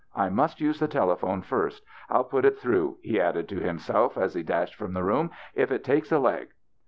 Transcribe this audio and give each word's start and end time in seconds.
I 0.15 0.29
must 0.29 0.59
use 0.59 0.79
the 0.79 0.87
telephone 0.87 1.43
first. 1.43 1.83
I'll 2.09 2.23
put 2.23 2.43
it 2.43 2.57
through," 2.57 2.97
he 3.03 3.21
added 3.21 3.47
to 3.49 3.59
himself 3.59 4.17
as 4.17 4.33
he 4.33 4.41
dashed 4.41 4.73
from 4.73 4.93
the 4.93 5.03
room," 5.03 5.29
if 5.53 5.71
it 5.71 5.83
takes 5.83 6.11
a 6.11 6.17
leg." 6.17 6.47